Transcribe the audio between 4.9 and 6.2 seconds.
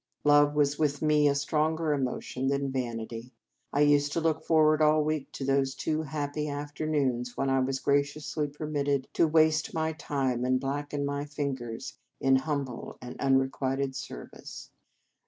week to those two